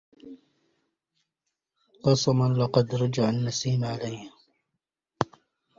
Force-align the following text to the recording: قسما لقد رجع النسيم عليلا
قسما 2.03 2.53
لقد 2.57 2.95
رجع 2.95 3.29
النسيم 3.29 3.83
عليلا 3.85 4.31